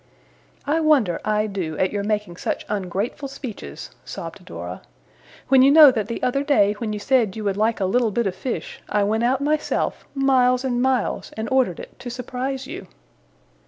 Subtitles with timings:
[0.65, 4.81] 'I wonder, I do, at your making such ungrateful speeches,' sobbed Dora.
[5.49, 8.09] 'When you know that the other day, when you said you would like a little
[8.09, 12.65] bit of fish, I went out myself, miles and miles, and ordered it, to surprise
[12.65, 12.87] you.